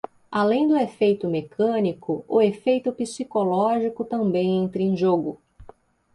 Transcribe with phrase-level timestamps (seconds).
[0.31, 5.39] Além do efeito mecânico, o efeito psicológico também entra em jogo.